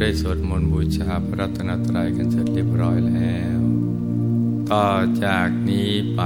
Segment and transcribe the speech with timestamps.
[0.00, 3.60] ได้สวดมนต์บูชาพระรัตนตรัยกันเสร็จเรียบร้อยแล้ว
[4.70, 4.88] ต่อ
[5.24, 6.22] จากนี้ไป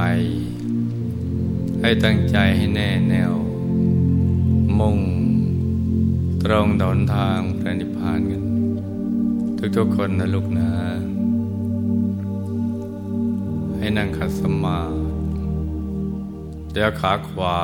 [1.81, 3.33] ให้ตั้งใจให้แน่แน่ว
[4.79, 4.99] มุ่ง
[6.43, 8.43] ตรงดนทางพระนิพพานกัน
[9.77, 10.71] ทุกๆคนนะลูกนะ
[13.77, 14.97] ให้นั่งขัดสมาธิ
[16.71, 17.59] เดี๋ยวขาขวา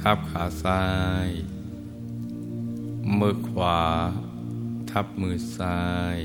[0.00, 0.82] ทับขาซ้า
[1.26, 1.28] ย
[3.18, 3.78] มือขวา
[4.98, 5.82] ทับมือซ้า
[6.16, 6.18] ย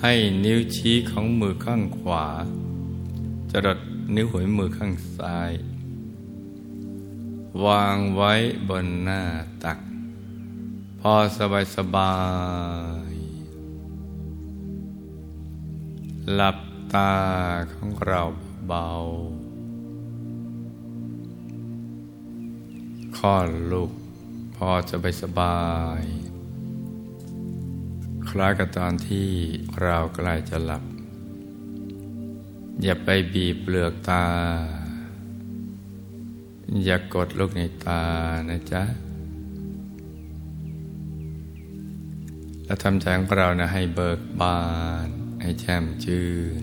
[0.00, 0.12] ให้
[0.44, 2.26] นิ้วชี้ของมือข้างขวา
[3.50, 3.78] จรด
[4.14, 5.52] นิ้วหัวมือข้างซ้าย
[7.64, 8.32] วางไว้
[8.68, 9.22] บนหน้า
[9.64, 9.78] ตัก
[11.00, 12.16] พอสบายสบา
[13.12, 13.14] ย
[16.34, 16.58] หลับ
[16.94, 17.14] ตา
[17.74, 18.22] ของเรา
[18.68, 18.90] เบา
[23.16, 23.90] คลอดลูก
[24.56, 25.58] พอจะไปสบา
[26.00, 26.02] ย
[28.30, 29.28] คล้ายกับตอนที่
[29.82, 30.84] เราใกล้จะหลับ
[32.82, 34.24] อย่าไปบีบเปลือกตา
[36.84, 38.02] อย่ากดลูกในตา
[38.48, 38.82] นะจ๊ะ
[42.64, 44.60] แล้วทำใจของเรานะให้เบิกบา
[45.06, 45.08] น
[45.42, 46.28] ให้แช่มชื่
[46.60, 46.62] น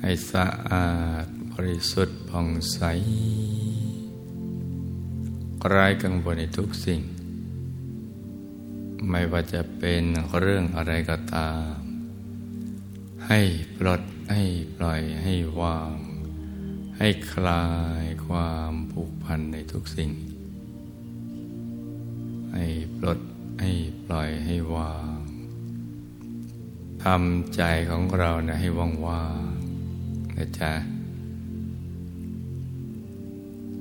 [0.00, 0.90] ให้สะอา
[1.24, 2.80] ดบริสุทธิ์ผ่องใส
[5.68, 7.00] ไร้กังวลในทุกสิ่ง
[9.10, 10.04] ไม่ว่าจะเป็น
[10.38, 11.76] เรื่องอะไรก็ตาม
[13.26, 13.40] ให้
[13.76, 14.42] ปลดให้
[14.76, 15.96] ปล่อยให้วาง
[16.98, 17.66] ให้คลา
[18.02, 20.10] ยความผูกพันในทุกสิ่ง
[22.54, 23.20] ให้ปลด
[23.60, 23.72] ให้
[24.04, 25.18] ปล่อยให้วาง
[27.04, 29.52] ทำใจของเราเนะให้ว่างว่าง
[30.36, 30.72] นะจ๊ะ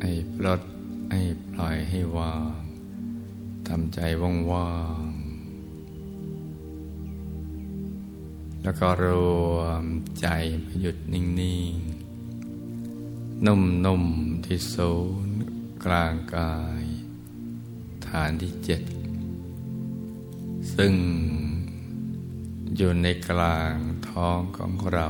[0.01, 0.61] ให้ปลด
[1.11, 2.57] ให้ปล่อยให้วาง
[3.67, 4.71] ทำใจว่า
[5.01, 5.06] งๆ
[8.67, 9.07] แล้วก็ร
[9.55, 9.85] วม
[10.19, 10.27] ใจ
[10.63, 11.23] มาหยุดนิ่
[11.73, 11.75] ง
[12.59, 14.93] ๆ นุ่ม ๆ ที่ศู
[15.27, 15.39] นย์
[15.85, 16.83] กลางกาย
[18.07, 18.81] ฐานที่เจ็ด
[20.75, 20.93] ซึ่ง
[22.77, 23.75] อยู่ในกลาง
[24.09, 25.07] ท้องของเรา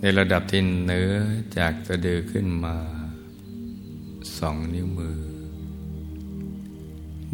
[0.00, 1.12] ในระดับที่เนื้อ
[1.58, 2.76] จากสะดือขึ้นมา
[4.38, 5.20] สองนิ้วมือ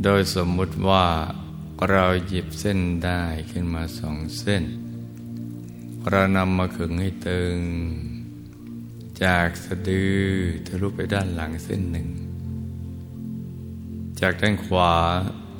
[0.03, 1.06] โดยสมมุติว่า
[1.91, 4.65] เราหยิบเส้นได้ขึ้นมาสองเส้น
[6.09, 7.59] เรานำมาขึงให้ตึง
[9.25, 10.21] จากสะดือ
[10.66, 12.09] ทะลุไปด้านหลังเส้นหนึ่ง
[14.21, 14.93] จากด้านขวา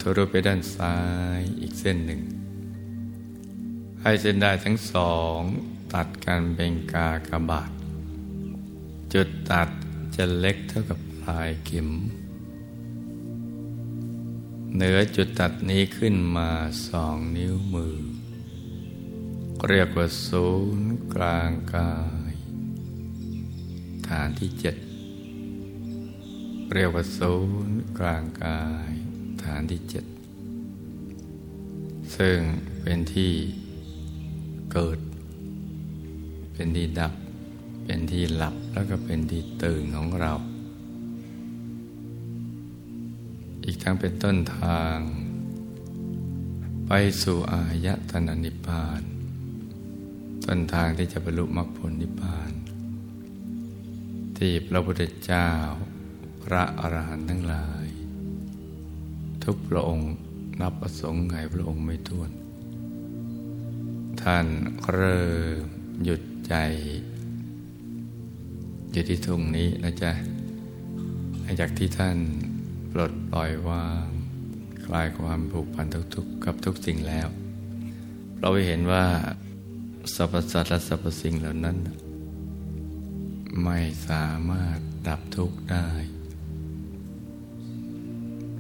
[0.01, 0.97] ทะลุไปด้านซ้า
[1.39, 2.21] ยอีกเส้นหนึ่ง
[4.03, 5.39] ให้เส้นได้ทั้งสอง
[5.93, 7.71] ตัดกันเป็นกากระบาท
[9.13, 9.69] จุดตัด
[10.17, 11.89] จะเล็กเท่ากับปลายเข็ม
[14.75, 16.51] เหนือจุดตัดนี้ขึ้นมา
[16.89, 18.10] สองนิ้วมือ
[19.69, 20.49] เรียกว่าศู
[20.79, 21.93] นย์กลางกา
[22.31, 22.33] ย
[24.09, 24.77] ฐานที่เจ็ด
[26.75, 27.35] เรียกว่าศู
[27.67, 28.93] นย์กลางกาย
[29.45, 30.05] ฐานที่เจ็ด
[32.17, 32.39] ซึ่ง
[32.83, 33.33] เป็นที่
[34.73, 34.99] เกิด
[36.53, 37.13] เป็นที่ดับ
[37.85, 40.33] เป็นที่หลับแล้วก็เป็นที่ตื่นของเรา
[43.65, 44.97] อีกทั้งเป็นต้นทาง
[46.87, 46.93] ไป
[47.23, 49.03] สู่อายตนะนิพพาน
[50.59, 52.53] นทางที่จะบรรลุมรรคผลนิพพาน
[54.39, 55.49] ที่พระพุทธเจ้า
[56.43, 57.87] พระอรหันต์ทั้งหลาย
[59.45, 60.13] ทุกพระองค์
[60.61, 62.31] นับประสงค์ไงพระองค์ไม่ท้วน
[64.23, 64.47] ท่าน
[64.93, 65.29] เริ่
[65.63, 65.65] ม
[66.05, 66.55] หยุดใจ
[68.93, 70.13] อยู่ที่ทุ่งนี้นะจ๊ะ
[71.61, 72.19] จากที่ท่าน
[72.93, 74.07] ปลดปล่อยวาง
[74.85, 77.29] คลายความผูกพันทุกๆกับทุกสิ่งแล้ว
[78.39, 79.05] เราไปเห็นว่า
[80.15, 81.77] สรรพสัตว์และสรรพสิ่งเหล่านั้น
[83.65, 83.79] ไม่
[84.09, 85.89] สามารถดับทุกข์ได้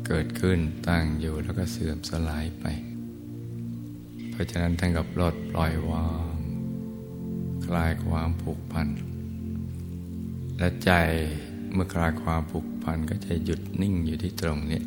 [0.06, 0.58] เกิดขึ้น
[0.88, 2.64] ตั้งอยู่แล้วก็เสื่อมสลายไป
[4.31, 6.37] เพราะฉะนั้นท่านกับปลดปล่อยวาง
[7.67, 8.88] คลายความผูกพัน
[10.58, 10.91] และใจ
[11.73, 14.81] เมื่อคลายความผูกพันก็จะหยุดนิ่งอยู่ที่ตรงนี้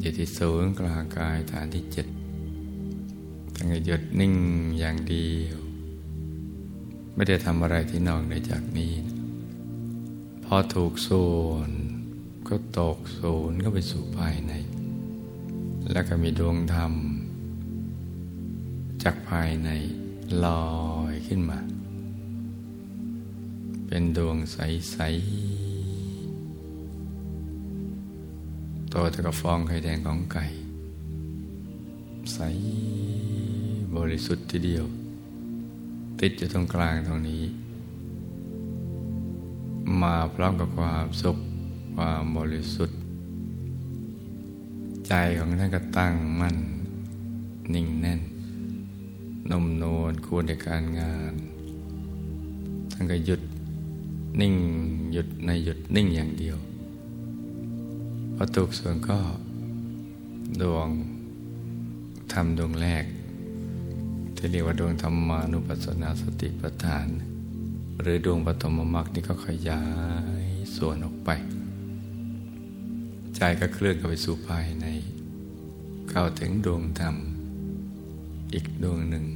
[0.00, 2.06] อยู่ที่ศูนย์กลางกายฐานที่เจ็ด
[3.64, 4.34] ตั้งหยุดนิ่ง
[4.78, 5.58] อย่างเดียว
[7.14, 8.94] ไม่ได้ทำอะไรที่นอกในจากนี้
[10.44, 11.70] พอถูกส่วน
[12.48, 14.52] ก็ตกศูนย์ก็ไปสู่ภายใน
[15.92, 16.92] แล้วก็มีดวงธรรม
[19.02, 19.70] จากภายใน
[20.44, 20.72] ลอ
[21.12, 21.60] ยขึ้นมา
[23.86, 24.96] เป็นดวงใส
[28.14, 30.44] ๆ ตัวตะกฟองไข่แดงของไก่
[32.34, 32.38] ใส
[33.96, 34.84] บริสุทธิ์ทีเดียว
[36.20, 37.42] ติดอยู่ตรงกลางตรงนี้
[40.02, 41.36] มาพร้อมกับความสุข
[41.96, 42.98] ความบริสุทธิ์
[45.08, 46.56] ใจของท่านก็ตั้งมั่น
[47.74, 48.20] นิ่งแน่น
[49.50, 51.34] นมนวลควรในการงาน
[52.92, 53.40] ท่านก็หยุด
[54.40, 54.54] นิ่ง
[55.12, 56.56] หยุดในหยุดนิ่งอย่างเดียว
[58.34, 59.18] พอตุกส่วนก็
[60.60, 60.88] ดวง
[62.32, 63.04] ธรรมดวงแรก
[64.44, 67.08] ที่เรียกว่าดวงธรรมานุปัสสนาสติปัฏฐาน
[68.00, 69.82] หรือดวงปฐมมรรคนี่ก็ขยา
[70.42, 70.46] ย
[70.76, 71.30] ส่วนออกไป
[73.36, 74.86] ใจก็เคลื่อนเข้าไปสู่ภายใน
[76.10, 77.16] เข้าถึงดวงธรรม
[78.54, 79.26] อีกดวงหนึ่ง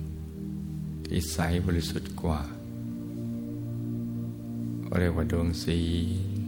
[1.06, 2.40] ที่ใสบริสุทธิ์กว่า
[5.00, 6.46] เรียกว่าดวงศีล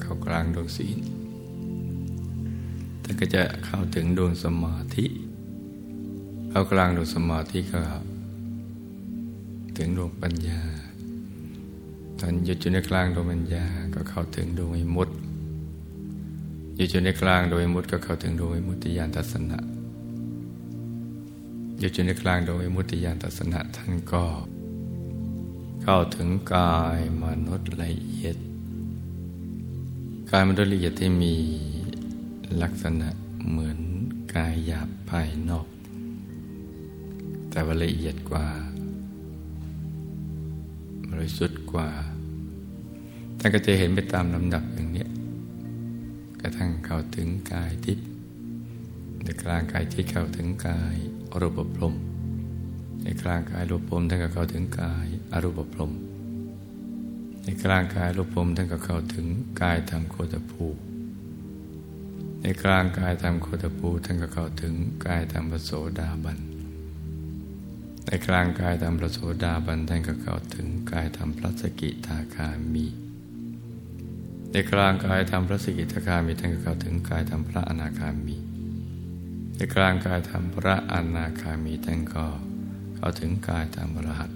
[0.00, 0.98] เข้ากลางดวงศีล
[3.02, 5.06] ท่านก็จะเข้าถึงดวงสมาธิ
[6.54, 7.82] เข้ากลางดวงสมาธิก็
[9.76, 10.60] ถึงดวงปัญญา
[12.20, 13.64] ตอนหยุดอยู่ในกลางดวงปัญญา
[13.94, 15.14] ก็เข้าถึงดวงวิมุตติ
[16.76, 19.58] หยุดอยู่ในกลางดวงวิมุตติก็เข้าถึงดวงวิมุตติญาณทัศนะ
[21.78, 24.24] หยุดอยู่ในกลางดวงวิมุตติญาณทัศนะท่านก็
[25.82, 28.36] เข้าถึงกายมนุษย์ละเอียด
[30.30, 31.34] กายมนุษย์ละเอียดที่มี
[32.62, 33.08] ลักษณะ
[33.48, 33.78] เหมือน
[34.34, 35.66] กายหยาบภายนอก
[37.52, 38.46] แต่ว่าละเอียดกว่า
[41.10, 41.90] บริสุทธิ์กว่า
[43.38, 45.06] ท่านก็จะเห็นไปตามลำดับอย่างนี้
[46.40, 48.06] กระทั่งเข้าถึงกายทิพย์
[49.22, 50.96] ในกลางกายที่เข้าถึงกาย
[51.30, 51.94] อรูปพรม
[53.02, 55.92] ในกลางกายรูปพรมท่านก็เข้าถึงกายอรูปพรม
[57.44, 59.26] ในกลางกายรูปพรมท่านก็เข้าถึง
[59.62, 60.66] กายธรรมโคตภู
[62.42, 64.74] ในกลางกายธรรมโคตภูท่านก็เข้าถึง
[65.06, 65.70] กายธรรมปโส
[66.00, 66.51] ดาบัน
[68.06, 72.86] ในกลางกายธรรมปโสดาบันท่านก็เข้าถึงกายธรรมพระสกิทาคามี
[74.50, 78.36] ในกลางกายธรรมพระสกิทาคามีท่านก็เข้าถึงกายธรรมพระอนาคามี
[79.56, 82.26] ในกลางกายธรรมพระอนาคามีท่านก็
[82.96, 84.30] เข้าถึงกายธรรมรหัส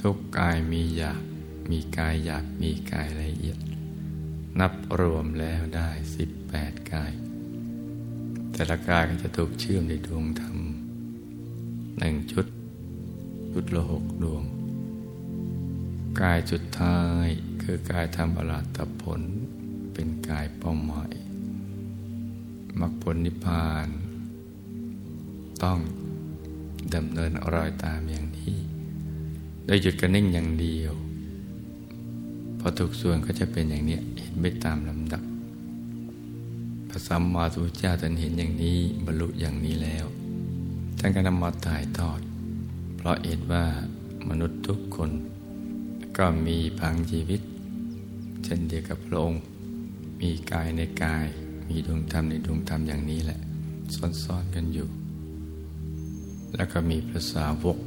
[0.00, 1.22] ทุกกายมีหยาบ
[1.70, 3.58] มีกายหยาบมีกายละเอียด
[4.60, 7.12] นับรวมแล้วได้สิบแปดกาย
[8.52, 10.58] แต่ละกายก็จะถูกเชื่อมในดวงธรรม
[11.98, 12.46] หนึ่งชุด
[13.52, 14.44] ชุดละหกดวง
[16.20, 17.28] กายจุดท้าย
[17.62, 19.20] คือกายธรรมอรหัตผล
[19.92, 21.12] เป็นกายเป้าหมาย
[22.80, 23.88] มรรคผลนิพพาน
[25.62, 25.78] ต้อง
[26.94, 28.56] ดำเนินรอยตามอย่างนี้
[29.64, 30.92] โดยหยุดกันนิ่งอย่างเดียว
[32.58, 35.22] พอทุกส่วนก็จะเป็นอย่างนี้เห็นไม่ตามลำดับ
[36.88, 40.06] พระสัมมาสัมพุทธเจ้าท่านเห็นอย่างนี้บรรลุอย่างนี้แล้ว
[40.98, 42.20] ท่านก็นำมาถ่ายทอด
[42.96, 43.64] เพราะเห็นว่า
[44.28, 45.10] มนุษย์ทุกคน
[46.18, 47.40] ก็มีพังชีวิต
[48.44, 49.42] เช่นเดียวกับพระองค์
[50.20, 51.26] มีกายในกาย
[51.68, 53.40] มีดวงธรรมในดวงธรรมอย่างนี้แหละ
[54.24, 54.88] ซ้อนๆกันอยู่
[56.56, 57.78] แล้วก็มีพระสาวก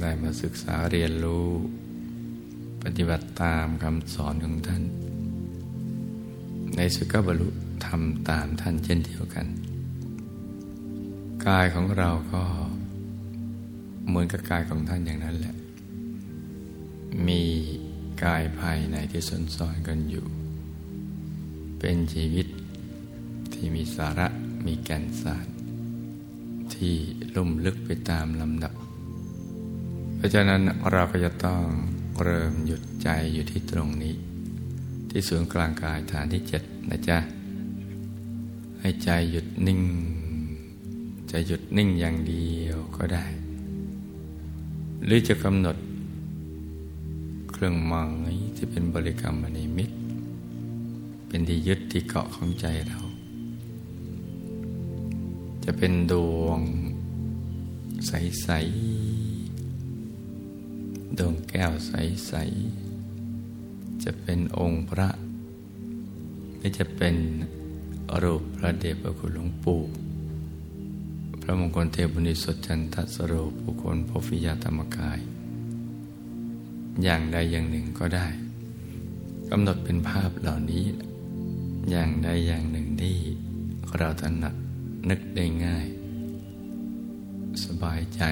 [0.00, 1.48] ได้มาศึกษาเรียนรู้
[2.82, 4.82] ปฏิบัติตามคำสอนของท่าน
[6.76, 7.48] ในสุกบรรลุ
[7.86, 9.46] ทำตามท่านเช่นเดียวกัน
[11.48, 12.42] กายของเราก็
[14.06, 15.54] เหมือนกับกายของท่านอย่างนั้นแหละ
[17.28, 17.42] มี
[18.24, 20.26] กายภายในที่ซ่อนๆกันอยู่
[21.78, 22.46] เป็นชีวิต
[23.52, 24.26] ที่มีสาระ
[24.66, 25.46] มีแก่นสาร
[26.74, 26.94] ที่
[27.34, 28.74] ลุ่มลึกไปตามลำดับ
[30.16, 31.62] เพราะฉะนั้นเราก็จะต้อง
[32.22, 34.14] เริ่มหยุดใจอยู่ที่ตรงนี้
[35.10, 37.18] ที่ศูนย์กลางกายฐานที่เจ็ดนะจ๊ะ
[38.80, 39.80] ให้ใจหยุดนิ่ง
[41.36, 43.24] จะหยุดนิ่งอย่างเดียวก็ได้
[45.04, 45.76] หรือจะกำหนด
[47.52, 49.90] เครื่องหมายที่เป็นบริกรรมนิมิต
[51.26, 53.00] เป็นที่ยึดที่เกาะของใจเรา
[55.64, 56.60] จะเป็นดวง
[58.06, 58.48] ใส
[59.82, 62.32] ๆ ดวงแก้วใส
[63.18, 65.08] ๆ จะเป็นองค์พระ
[66.58, 67.16] ไม่จะเป็น
[68.22, 69.82] รูปพระเดชพระคุณหลวงปู่
[71.46, 73.32] พระมงคลเทพุนิสจันทสโร
[73.62, 75.18] ปุคคลพฟิยาธรรมกาย
[77.02, 78.26] อย่างใดอย่างหนึ่งก็ได้
[79.50, 80.84] กำหนดเป็นภาพเหล่านี้
[81.90, 83.16] อย่างใดอย่างหนึ่งที่
[83.96, 84.54] เราถนัด
[85.08, 85.86] นึกได้ง่าย
[87.64, 88.22] สบายใจ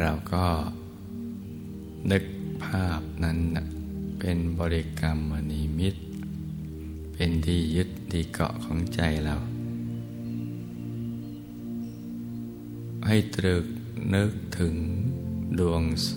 [0.00, 0.46] เราก็
[2.10, 2.24] นึก
[2.64, 3.38] ภาพนั้น
[4.18, 6.02] เป็นบริกรรมมณีมิตร
[7.12, 9.36] เป็นที่ยึดที่เกาะของใจเรา
[13.06, 13.66] ให้ตรึก
[14.14, 14.74] นึกถึง
[15.58, 16.14] ดวงใส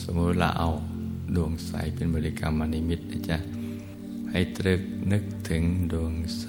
[0.00, 0.70] สมมติเราเอา
[1.36, 3.38] ดวงใสเป็นบริกรรมมนิมิตนะจ๊ะ
[4.30, 6.46] ให้ตรึกนึกถึงดวงใส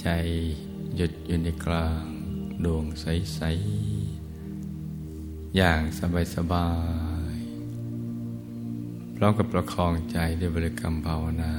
[0.00, 0.08] ใจ
[0.96, 2.04] หยุดอยู่ในกลาง
[2.64, 5.80] ดวงใสๆอย่าง
[6.34, 6.70] สบา
[7.36, 11.54] ยๆพร้อมกับประคองใจด้วยบริกรรมภาวนา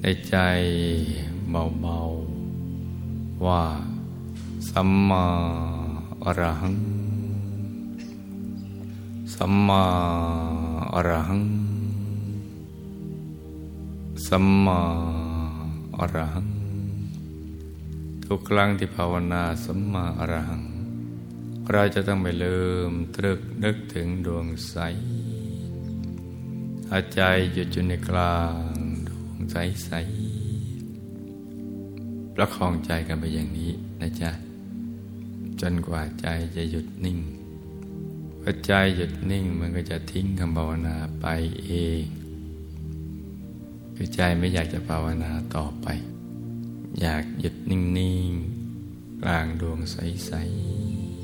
[0.00, 0.36] ในใจ
[1.50, 2.33] เบาๆ
[3.44, 3.62] ว่า
[4.70, 5.24] สัมมา
[6.24, 6.76] อรหัง
[9.34, 9.82] สัมมา
[10.94, 11.42] อรหัง
[14.26, 14.80] สัมมา
[15.98, 16.46] อรหัง
[18.24, 20.62] ทุกครั้งที่ภาวนาสัมมาอรหัง
[21.72, 24.76] เราจะต้องไปเริ่มตรึกนึกถึงดวงใส
[26.92, 27.20] อาใจ
[27.52, 28.74] หยุดอยู่ในกลาง
[29.08, 29.90] ดวงใสใส
[32.34, 34.30] ประคองใจกันไปอย่างนี้นะจ๊ะ
[35.60, 36.26] จนกว่าใจ
[36.56, 37.18] จะหยุดนิ่ง
[38.40, 41.26] พอใจหยุดนิ่งมันก็จะทิ้งคำภาวนาไป
[41.64, 41.72] เอ
[42.02, 42.04] ง
[43.94, 45.86] คือใจไม่อยากจะภาวนาต่อไป
[47.00, 47.80] อยากหยุดนิ่
[48.28, 50.30] งๆกลางดวงใส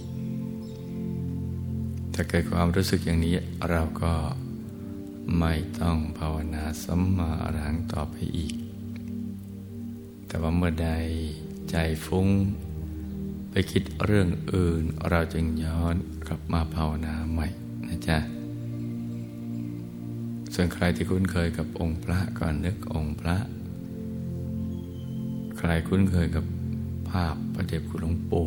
[0.07, 3.35] ๆถ้าเกิดความรู้สึกอย่างนี้
[3.71, 4.15] เราก็
[5.39, 8.55] ไม่ต้องภาวนาสัมมาอรหังต่อไปอีก
[10.33, 10.91] แต่ว่าเมื่อใด
[11.71, 12.29] ใจฟุ้ง
[13.51, 15.95] ไปคิดเรื่องอื่น เราจึงย้อน
[16.27, 17.49] กลับมาภาวนาใหม่
[17.89, 18.19] นะจ๊ะ
[20.55, 23.37] ส่วนใครที่คุ้นเคยกับองค์พระก่อนนึกองค์พระ
[25.59, 26.45] ใครคุ้นเคยกับ
[27.11, 28.47] ภาพพระเดชคุณหลวงปู่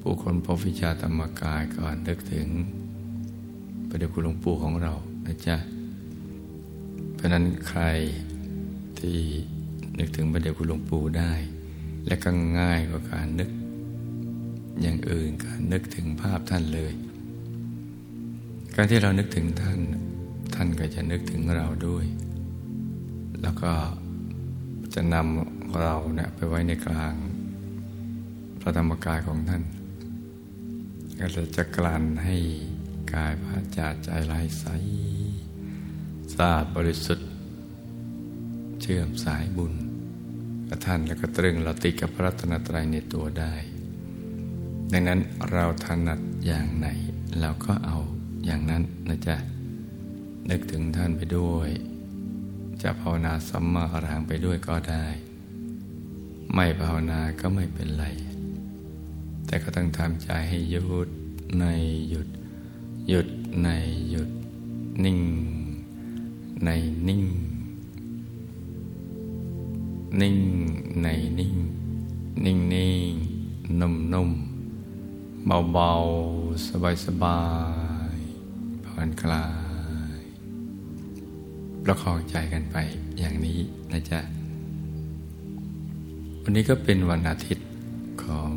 [0.00, 2.48] ผู้คนพบวิชาธรรมกายก่อนนึกถึง
[3.88, 4.92] พระเดชคุณหลวงปู่ของเรา
[5.26, 5.56] นะจ๊ะ
[7.14, 7.82] เพราะนั้นใคร
[9.00, 9.18] ที่
[10.00, 11.32] นึกถึงพระเดชคุณหลวงปู่ได้
[12.06, 13.50] และก็ง่ายกว่าการนึก
[14.80, 16.92] อย่างอื่นการนึกถึงภาพท่านเลย
[18.74, 19.78] การที่เรานึกถึงท่าน
[20.54, 22.06] ท่านก็จะนึกถึงเราด้วย
[23.42, 23.72] แล้วก็
[24.94, 27.14] จะนำเราเนี่ยไปไว้ในกลาง
[28.60, 29.62] พระธรรมกายของท่าน
[31.18, 31.26] ก็
[31.56, 32.36] จะกลั่นให้
[33.14, 34.66] กายพาจาใจลายใส
[36.34, 37.28] สะอาดบริสุทธิ์
[38.80, 39.74] เชื่อมสายบุญ
[40.70, 43.54] กับท่านแล้วก็ตรึงเราติดกับพระรัตนตรัยในตัวได้
[44.92, 45.20] ดังนั้น
[45.52, 46.88] เราถนัดอย่างไหน
[47.40, 47.98] เราก็เอา
[48.44, 49.36] อย่างนั้นนะจ๊ะ
[50.50, 51.70] นึกถึงท่านไปด้วย
[52.82, 55.06] จะภาวนาสัมมาอรหังไปด้วยก็ได้
[56.54, 58.04] ไม่ภาวนาก็ไม่เป็นไร
[59.46, 61.08] แต่ก็ต้องทำใจให้หยุด
[61.58, 61.64] ใน
[62.08, 62.28] หยุด
[63.08, 63.28] หยุด
[63.62, 63.68] ใน
[64.10, 64.30] หยุด
[65.04, 65.20] นิ่ง
[66.64, 66.70] ใน
[67.08, 67.22] นิ่ง
[70.18, 70.38] นิ่ง
[71.02, 71.54] ในนิ่ง
[72.44, 73.14] นิ่งนิ่ง
[73.80, 74.30] นุ่มนุ่ม
[75.46, 75.90] เบาเบา
[76.68, 77.40] สบายสบา
[78.14, 78.16] ย
[78.84, 79.46] ผ่อนคลา
[80.20, 80.22] ย
[81.84, 82.76] ประคองใจกันไป
[83.18, 83.58] อย่างนี้
[83.92, 84.20] นะจ๊ะ
[86.42, 87.68] วันนี้ก็เป็นวันอาทิตย์
[88.24, 88.52] ของ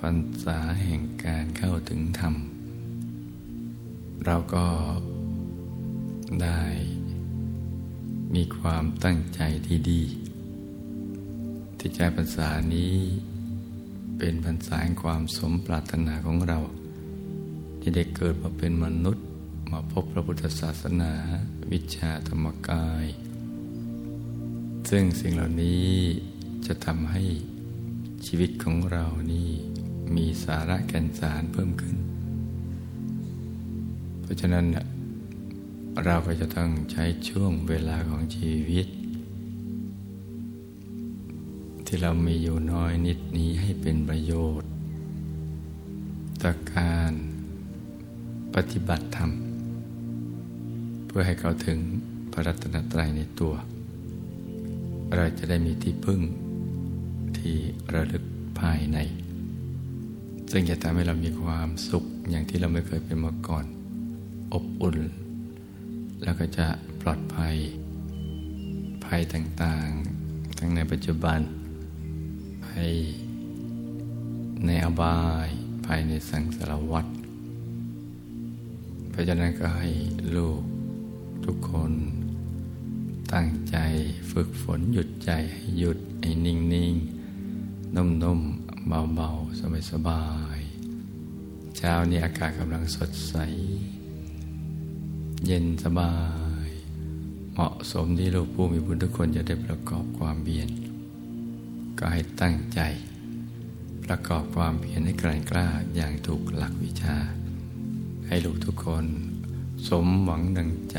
[0.00, 2.34] พรรษาแห่งการเข้าถึงธรรม
[4.24, 4.66] เราก็
[6.42, 6.62] ได้
[8.34, 10.02] มีความตั้งใจที่ดี
[11.86, 12.94] ที่ใจพรรษานี้
[14.18, 16.58] เป็นพรรษาแห่งความสมปรารถนาของเรา
[17.80, 19.24] ที่ได้เกิดมาเป็นมนุษย์
[19.72, 21.12] มาพบพระพุทธศาสนา
[21.70, 23.06] วิชาธรรมกาย
[24.90, 25.88] ซึ่งสิ่งเหล่านี้
[26.66, 27.22] จะทำให้
[28.26, 29.50] ชีวิตของเรานี่
[30.16, 31.96] มีสาระแก่นสารเพิ่มขึ้น
[34.22, 34.66] เพราะฉะนั้น
[36.04, 38.88] เราก็จะต้องใช้ช่วงเวลาของชีวิต
[41.86, 44.68] ที่เรามีอยู่น้อยนิดนี้ให้เป็นประโยชน์
[46.42, 47.12] ต่อการ
[48.54, 49.30] ปฏิบัติธรรม
[51.06, 51.78] เพื่อให้เขาถึง
[52.32, 53.54] พระรัตนตรัยในตัว
[55.14, 56.20] เราจะได้มีที่พึ่ง
[57.38, 57.56] ที่
[57.92, 58.24] ระลึก
[58.60, 58.98] ภายใน
[60.50, 63.64] ซึ่งจะทำให้เรามีความสุขอย่างที่เราไม่เคยเป็นมาก่อน
[64.54, 64.98] อบอุ่น
[66.22, 66.66] แล้วก็จะ
[67.00, 67.56] ปลอดภัย
[69.04, 71.38] ภัยต่างๆ ทั้งในปัจจุบัน
[72.76, 72.96] ภัย
[74.66, 75.48] ในอบาย
[75.86, 77.06] ภายในสังสารวัฏ
[79.10, 79.90] เพราะฉะนั้นก็ให้
[80.36, 80.62] ลูก
[81.44, 81.92] ทุกคน
[83.32, 83.76] ตั้งใจ
[84.30, 86.94] ฝึกฝนหยุดใจให้หยุดให้นิ่งนิ่ง
[87.96, 90.24] นุ่มๆเบาๆสบา
[90.56, 93.34] ยๆเช้านี้อากาศกำลังสดใส
[95.46, 96.14] เย็นสบา
[96.66, 96.68] ย
[97.52, 100.70] เหมาะสมที่ลูกผู้มีบุญทุกคนจะได้ประกอบความเบียน
[101.98, 102.80] ก็ให้ตั้งใจ
[104.04, 107.16] ประกอบความเพียรให้กลั่นกล้าอย่างถูกหลักวิชา
[108.26, 109.06] ให้ลูกทุกคน
[109.88, 110.98] สมหวังดังใจ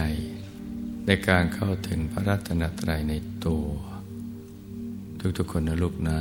[1.06, 3.14] ในการเข้าถึงพระรัตนตรัยใน
[3.46, 3.66] ตัว
[5.38, 6.20] ทุกๆคนนะลูกนะ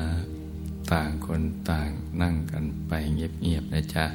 [0.93, 1.91] ต่างคนต่าง
[2.23, 4.07] นั่งกันไปเงียบๆนะจ๊ะ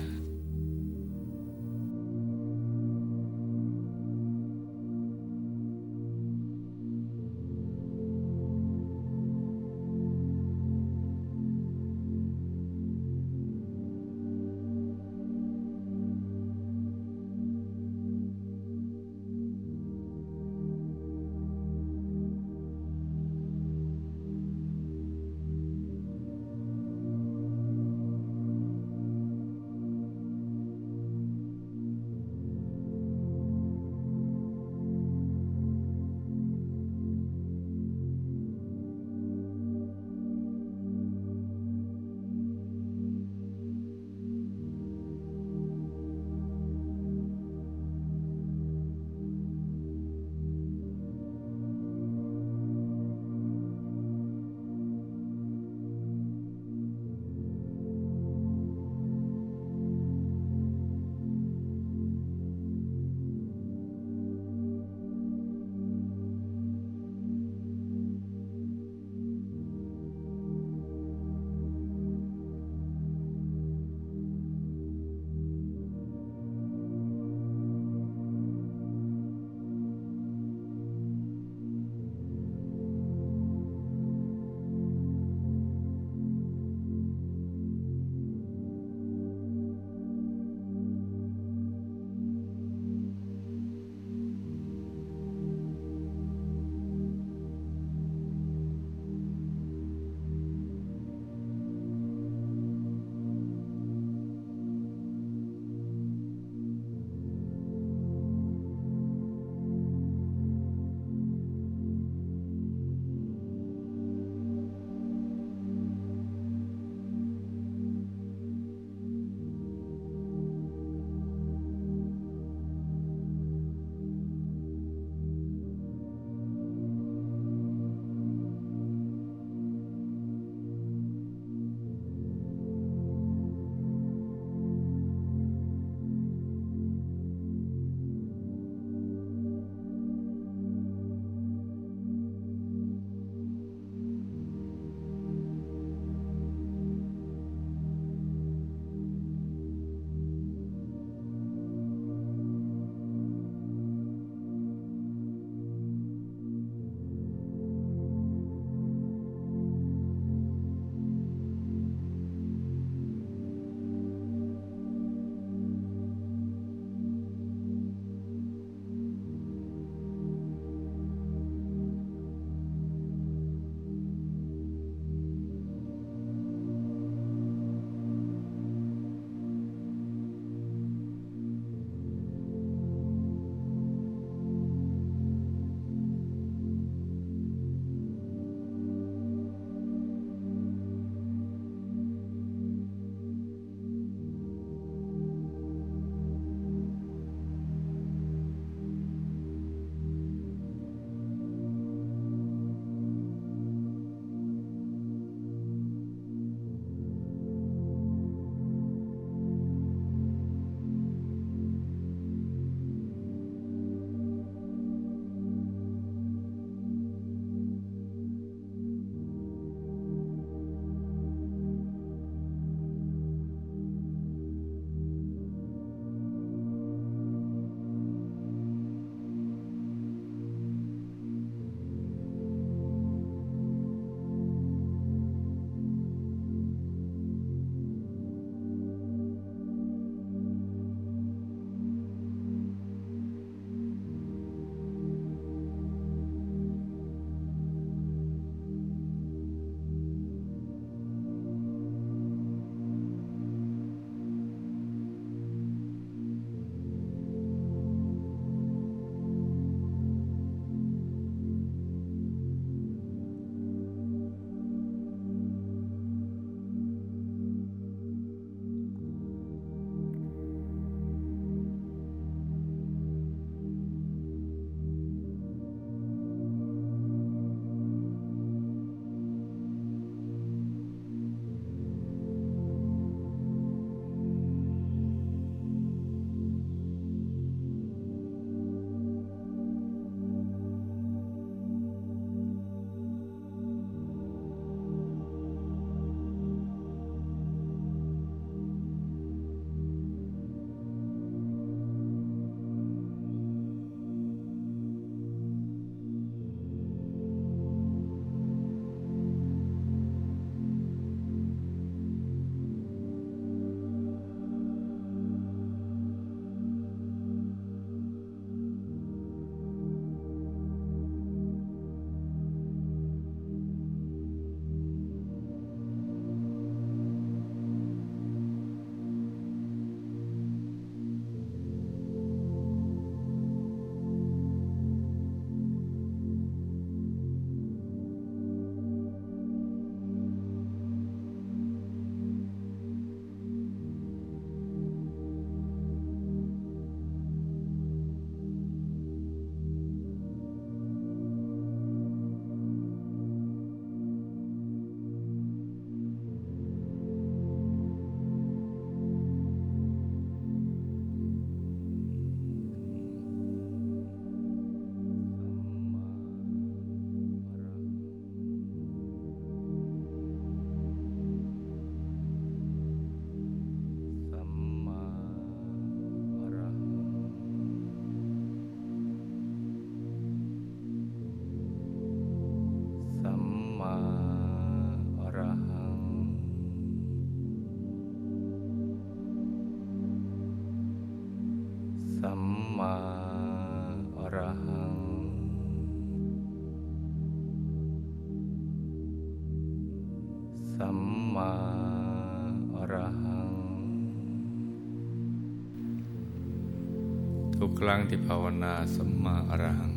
[407.86, 409.94] ครั้งที่ภาวนาสัมมาอรหัง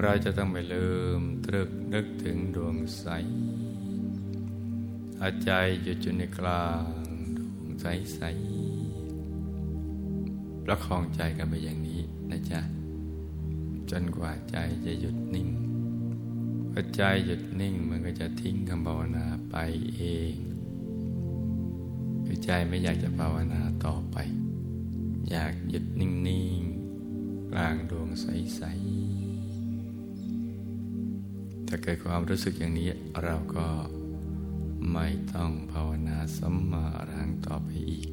[0.00, 0.88] เราจะต้องไม่ลื
[1.18, 3.06] มตรึกนึกถึงดวงใส
[5.22, 5.50] อาใจ
[5.82, 6.84] หยุดอยู่ในกลาง
[7.36, 8.20] ดวงใสใส
[10.64, 12.60] ประคองใจกันไปอย่างนี้นะจ๊ะ
[13.90, 15.48] จนกว่าใจจะหยุดนิ่ง
[16.72, 19.56] พอใจหยุดนิ่งมันก็จะทิ้งคำภาวนาไป
[19.94, 20.34] เอง
[22.24, 24.18] คือใจไม่อยากจะภาวนาต่อไป
[25.30, 26.10] อยากหยุดนิ่
[26.58, 26.69] งๆ
[27.50, 29.40] กลางดวงใส ๆ
[31.68, 32.88] ถ้าเกิดความรู้สึกอย่างนี้
[33.22, 33.68] เราก็
[34.92, 38.08] ไม่ต้องภาวนาสัมมาอรังต่อไปอีก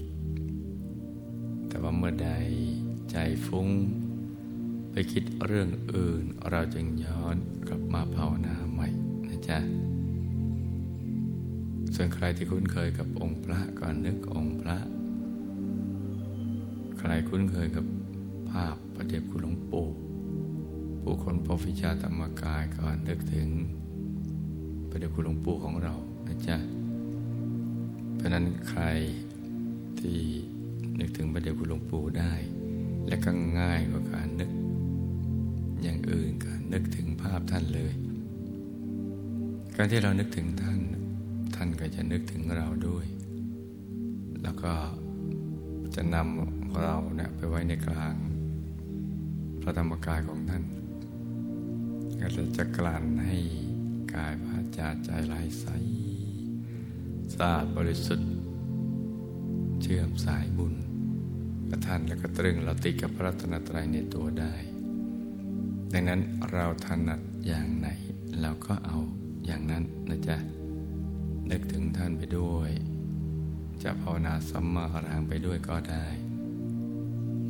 [1.67, 2.31] แต่ว่าเมื่อใด
[3.11, 3.69] ใจฟุ้ง
[4.91, 7.35] ไปคิดเรื่องอื่น เราจึงย้อน
[7.67, 8.87] กลับมาภาวนาใหม่
[9.27, 9.59] นะจ๊ะ
[11.95, 14.77] ส่วนใครที่คุ้นเคยกับองค์พระก็นึกองค์พระ
[16.99, 17.85] ใครคุ้นเคยกับ
[18.51, 19.87] ภาพประเดบคุณหลวงปู่
[21.01, 23.47] ผู้คนพบวิชาธรรมกายก็นึกถึง
[24.89, 25.93] ประเดบคุณหลวงปู่ของเรา
[26.27, 26.57] นะจ๊ะ
[28.15, 28.83] เพราะนั้นใคร
[29.99, 30.19] ที่
[30.99, 32.33] นึกถึงประเดบคุณหลวงปู่ได้
[33.07, 34.51] และก็ง่ายกว่าการนึก
[35.81, 37.93] อย่างอื่นก็นึกถึงภาพท่านเลย
[39.75, 40.79] การที่เรานึกถึงท่าน
[41.55, 43.05] ท่านก็จะนึกถึงเราด้วย
[44.43, 44.73] แล้วก็
[45.95, 48.15] จะนำเราเนี่ยไปไว้ในกลาง
[49.67, 50.63] ระธรรมกายของท่าน
[52.19, 52.27] ก็
[52.57, 53.37] จะกลั่นให้
[54.13, 55.65] กายวาจาใจไหลใส
[57.33, 58.31] สะอาดบริสุทธิ์
[59.81, 60.73] เชื่อมสายบุญ
[61.69, 64.53] กับท่านแล้วก็ตรึงเราติดกับพระรัตนตรัยในตัวได้
[65.93, 67.87] ดังนั้นเราถนัดอย่างไหน
[68.41, 68.97] เราก็เอา
[69.45, 70.37] อย่างนั้นนะจ๊ะ
[71.49, 72.71] นึกถึงท่านไปด้วย
[73.83, 76.05] จะภาวนาสัมมาอรังไปด้วยก็ได้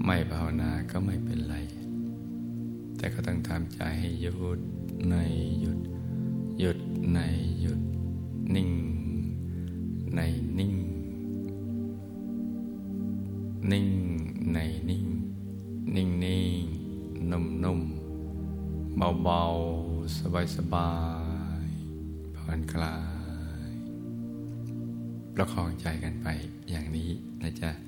[0.05, 1.55] ไม่ภาวนาก็ไม่เป็นไร
[2.97, 4.59] แต่ก็ต้องทำใจให้หยุด
[5.09, 5.15] ใน
[5.61, 5.79] หยุด
[6.59, 6.79] หยุด
[7.13, 7.19] ใน
[7.61, 7.81] หยุด
[8.55, 8.71] นิ่ง
[10.15, 10.19] ใน
[10.59, 10.73] นิ่ง
[13.71, 13.87] นิ่ง
[14.53, 14.57] ใน
[14.89, 15.05] นิ่ง
[15.95, 16.65] นิ่งนิ่ง
[17.31, 17.81] นุ่มนุ่ม
[18.97, 19.41] เบาเบา
[20.17, 20.91] สบายสบา
[21.65, 21.69] ย
[22.35, 22.97] ผ่อนคลา
[23.71, 23.73] ย
[25.33, 26.27] ประคองใจกันไป
[26.69, 27.09] อย่างนี้
[27.43, 27.86] นะจ๊ะ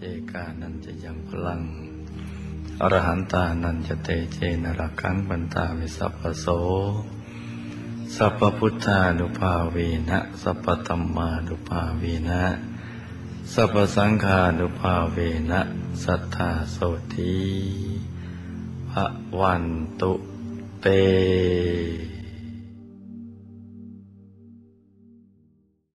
[0.00, 1.62] จกานันจะยังพลัง
[2.80, 6.46] อรหันตานันจะเตเจนรักขังบันตาวิสัพพโส
[8.16, 9.76] สัพพุทธานุภาเว
[10.08, 12.42] นะ สัพพธรรมานุภาเวนะ
[13.52, 15.18] สัพสังฆานุภาเว
[15.50, 15.60] นะ
[16.04, 16.76] สัทธาโส
[17.14, 17.36] ธี
[18.90, 19.06] พระ
[19.40, 19.64] วัน
[20.00, 20.12] ตุ
[20.80, 20.86] เต